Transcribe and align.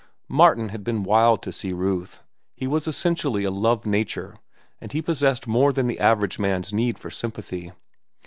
Martin 0.29 0.69
had 0.69 0.83
been 0.83 1.03
wild 1.03 1.43
to 1.43 1.51
see 1.51 1.71
Ruth. 1.71 2.23
His 2.55 2.67
was 2.69 2.87
essentially 2.87 3.43
a 3.43 3.51
love 3.51 3.85
nature, 3.85 4.35
and 4.81 4.91
he 4.91 4.99
possessed 4.99 5.45
more 5.45 5.71
than 5.71 5.85
the 5.85 5.99
average 5.99 6.39
man's 6.39 6.73
need 6.73 6.97
for 6.97 7.11
sympathy. 7.11 7.71